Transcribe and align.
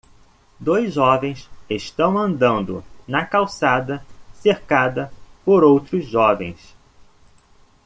Dois 0.59 0.91
jovens 0.95 1.47
estão 1.69 2.17
andando 2.17 2.83
na 3.07 3.23
calçada 3.23 4.03
cercada 4.33 5.13
por 5.45 5.63
outros 5.63 6.03
jovens. 6.07 6.73